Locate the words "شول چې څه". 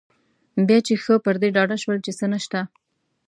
1.83-2.25